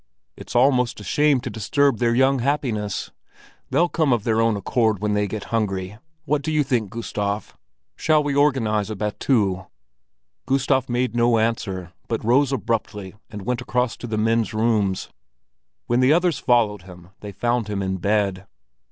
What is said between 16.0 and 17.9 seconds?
others followed him, they found him